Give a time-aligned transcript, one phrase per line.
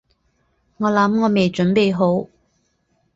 [0.77, 2.27] 我諗我未準備好